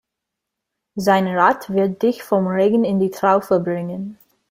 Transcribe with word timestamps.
Sein 0.95 1.27
Rat 1.27 1.69
wird 1.69 2.01
dich 2.01 2.23
vom 2.23 2.47
Regen 2.47 2.83
in 2.85 2.99
die 2.99 3.11
Traufe 3.11 3.59
bringen. 3.59 4.17